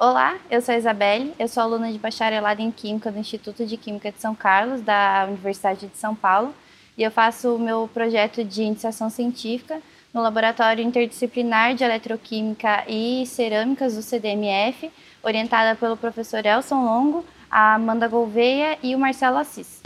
Olá, 0.00 0.36
eu 0.48 0.62
sou 0.62 0.76
a 0.76 0.78
Isabelle, 0.78 1.34
eu 1.40 1.48
sou 1.48 1.60
aluna 1.60 1.90
de 1.90 1.98
bacharelado 1.98 2.62
em 2.62 2.70
Química 2.70 3.10
do 3.10 3.18
Instituto 3.18 3.66
de 3.66 3.76
Química 3.76 4.12
de 4.12 4.20
São 4.20 4.32
Carlos, 4.32 4.80
da 4.80 5.24
Universidade 5.26 5.88
de 5.88 5.96
São 5.96 6.14
Paulo, 6.14 6.54
e 6.96 7.02
eu 7.02 7.10
faço 7.10 7.56
o 7.56 7.58
meu 7.58 7.90
projeto 7.92 8.44
de 8.44 8.62
iniciação 8.62 9.10
científica 9.10 9.80
no 10.14 10.22
Laboratório 10.22 10.84
Interdisciplinar 10.84 11.74
de 11.74 11.82
Eletroquímica 11.82 12.84
e 12.86 13.26
Cerâmicas 13.26 13.96
do 13.96 14.02
CDMF, 14.02 14.88
orientada 15.20 15.74
pelo 15.74 15.96
professor 15.96 16.46
Elson 16.46 16.84
Longo, 16.84 17.24
a 17.50 17.74
Amanda 17.74 18.06
Gouveia 18.06 18.78
e 18.80 18.94
o 18.94 19.00
Marcelo 19.00 19.38
Assis. 19.38 19.82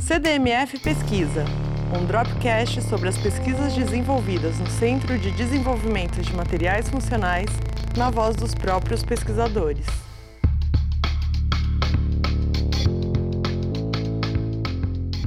CDMF 0.00 0.80
Pesquisa, 0.80 1.44
um 1.96 2.04
dropcast 2.04 2.82
sobre 2.82 3.08
as 3.08 3.18
pesquisas 3.18 3.72
desenvolvidas 3.72 4.58
no 4.58 4.66
Centro 4.66 5.16
de 5.16 5.30
Desenvolvimento 5.30 6.20
de 6.20 6.34
Materiais 6.34 6.88
Funcionais 6.88 7.67
na 7.96 8.10
voz 8.10 8.36
dos 8.36 8.54
próprios 8.54 9.02
pesquisadores. 9.02 9.86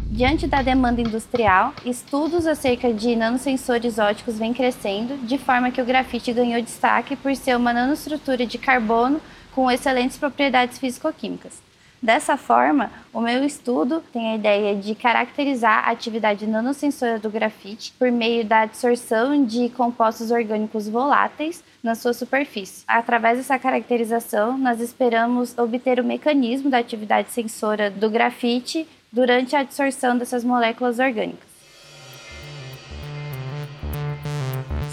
Diante 0.09 0.45
da 0.45 0.61
demanda 0.61 1.01
industrial, 1.01 1.73
estudos 1.83 2.45
acerca 2.45 2.93
de 2.93 3.15
nanosensores 3.15 3.97
óticos 3.97 4.37
vêm 4.37 4.53
crescendo, 4.53 5.17
de 5.25 5.37
forma 5.37 5.71
que 5.71 5.81
o 5.81 5.85
grafite 5.85 6.31
ganhou 6.31 6.61
destaque 6.61 7.15
por 7.15 7.35
ser 7.35 7.57
uma 7.57 7.73
nanoestrutura 7.73 8.45
de 8.45 8.57
carbono 8.57 9.19
com 9.55 9.71
excelentes 9.71 10.17
propriedades 10.17 10.77
físico-químicas. 10.77 11.70
Dessa 12.01 12.35
forma, 12.35 12.89
o 13.13 13.21
meu 13.21 13.43
estudo 13.43 14.01
tem 14.11 14.31
a 14.31 14.35
ideia 14.35 14.75
de 14.75 14.95
caracterizar 14.95 15.87
a 15.87 15.91
atividade 15.91 16.47
nanossensora 16.47 17.19
do 17.19 17.29
grafite 17.29 17.93
por 17.99 18.11
meio 18.11 18.43
da 18.43 18.61
absorção 18.61 19.45
de 19.45 19.69
compostos 19.69 20.31
orgânicos 20.31 20.89
voláteis 20.89 21.63
na 21.83 21.93
sua 21.93 22.13
superfície. 22.13 22.83
Através 22.87 23.37
dessa 23.37 23.59
caracterização, 23.59 24.57
nós 24.57 24.81
esperamos 24.81 25.55
obter 25.55 25.99
o 25.99 26.03
mecanismo 26.03 26.71
da 26.71 26.79
atividade 26.79 27.31
sensora 27.31 27.91
do 27.91 28.09
grafite 28.09 28.87
durante 29.11 29.55
a 29.55 29.59
absorção 29.59 30.17
dessas 30.17 30.43
moléculas 30.43 30.97
orgânicas. 30.97 31.50